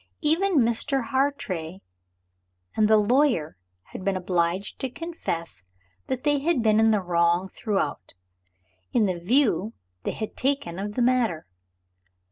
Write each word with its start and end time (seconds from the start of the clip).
Even 0.23 0.55
Mr. 0.55 1.09
Hartrey 1.09 1.83
and 2.75 2.87
the 2.87 2.97
lawyer 2.97 3.55
had 3.93 4.03
been 4.03 4.15
obliged 4.17 4.79
to 4.79 4.89
confess 4.89 5.61
that 6.07 6.23
they 6.23 6.39
had 6.39 6.63
been 6.63 6.79
in 6.79 6.89
the 6.89 7.03
wrong 7.03 7.47
throughout, 7.49 8.15
in 8.93 9.05
the 9.05 9.19
view 9.19 9.73
they 10.01 10.13
had 10.13 10.35
taken 10.35 10.79
of 10.79 10.95
the 10.95 11.03
matter. 11.03 11.45